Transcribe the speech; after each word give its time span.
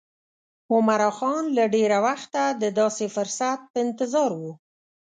عمرا 0.73 1.11
خان 1.17 1.43
له 1.57 1.63
ډېره 1.75 1.97
وخته 2.07 2.43
د 2.61 2.63
داسې 2.79 3.05
فرصت 3.15 3.59
په 3.71 3.77
انتظار 3.85 4.31
و. 4.41 4.43